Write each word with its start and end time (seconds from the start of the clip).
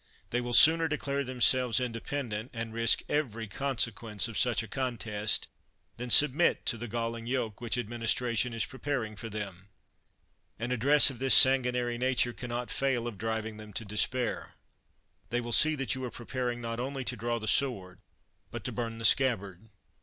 They 0.31 0.41
will 0.41 0.53
sooner 0.53 0.87
declare 0.87 1.23
themselves 1.23 1.79
independent, 1.79 2.49
and 2.55 2.73
risk 2.73 3.03
every 3.07 3.47
consequence 3.47 4.27
of 4.27 4.35
such 4.35 4.63
a 4.63 4.67
contest, 4.67 5.47
than 5.97 6.09
submit 6.09 6.65
to 6.65 6.77
the 6.79 6.87
galling 6.87 7.27
yoke 7.27 7.61
which 7.61 7.77
administration 7.77 8.51
is 8.51 8.65
preparing 8.65 9.15
for 9.15 9.29
them. 9.29 9.69
An 10.57 10.71
address 10.71 11.11
of 11.11 11.19
this 11.19 11.35
san 11.35 11.61
guinary 11.61 11.99
nature 11.99 12.33
can 12.33 12.49
not 12.49 12.71
fail 12.71 13.05
of 13.07 13.19
driving 13.19 13.57
them 13.57 13.73
to 13.73 13.85
despair. 13.85 14.55
They 15.29 15.39
will 15.39 15.51
see 15.51 15.75
that 15.75 15.93
you 15.93 16.03
are 16.03 16.09
preparing, 16.09 16.59
not 16.61 16.79
only 16.79 17.05
to 17.05 17.15
draw 17.15 17.37
the 17.37 17.47
sword, 17.47 17.99
but 18.49 18.63
to 18.63 18.71
burn 18.71 18.97
the 18.97 19.05
scab 19.05 19.37
bard. 19.39 19.69